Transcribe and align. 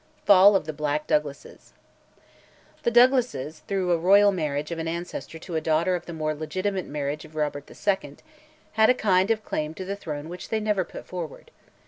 FALL 0.25 0.55
OF 0.55 0.65
THE 0.65 0.73
BLACK 0.73 1.05
DOUGLASES. 1.05 1.73
The 2.81 2.89
Douglases, 2.89 3.59
through 3.67 3.91
a 3.91 3.99
royal 3.99 4.31
marriage 4.31 4.71
of 4.71 4.79
an 4.79 4.87
ancestor 4.87 5.37
to 5.37 5.53
a 5.55 5.61
daughter 5.61 5.93
of 5.93 6.07
the 6.07 6.11
more 6.13 6.33
legitimate 6.33 6.87
marriage 6.87 7.23
of 7.23 7.35
Robert 7.35 7.69
II., 7.69 8.15
had 8.71 8.89
a 8.89 8.95
kind 8.95 9.29
of 9.29 9.45
claim 9.45 9.75
to 9.75 9.85
the 9.85 9.95
throne 9.95 10.27
which 10.27 10.49
they 10.49 10.59
never 10.59 10.83
put 10.83 11.05
forward. 11.05 11.51